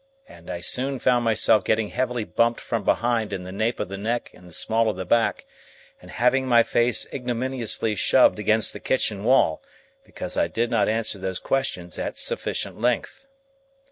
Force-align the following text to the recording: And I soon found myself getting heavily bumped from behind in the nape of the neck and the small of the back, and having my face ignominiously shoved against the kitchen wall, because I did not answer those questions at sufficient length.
And 0.27 0.49
I 0.49 0.61
soon 0.61 0.97
found 0.97 1.23
myself 1.23 1.63
getting 1.63 1.89
heavily 1.89 2.23
bumped 2.23 2.59
from 2.59 2.83
behind 2.83 3.31
in 3.31 3.43
the 3.43 3.51
nape 3.51 3.79
of 3.79 3.87
the 3.87 3.99
neck 3.99 4.31
and 4.33 4.47
the 4.49 4.51
small 4.51 4.89
of 4.89 4.95
the 4.95 5.05
back, 5.05 5.45
and 6.01 6.09
having 6.09 6.47
my 6.47 6.63
face 6.63 7.05
ignominiously 7.13 7.93
shoved 7.93 8.39
against 8.39 8.73
the 8.73 8.79
kitchen 8.79 9.23
wall, 9.23 9.61
because 10.03 10.37
I 10.37 10.47
did 10.47 10.71
not 10.71 10.89
answer 10.89 11.19
those 11.19 11.37
questions 11.37 11.99
at 11.99 12.17
sufficient 12.17 12.81
length. 12.81 13.27